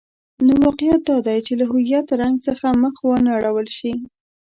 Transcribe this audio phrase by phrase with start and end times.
[0.45, 3.93] نو واقعیت دادی چې له هویت رنګ څخه مخ وانه ړول شي.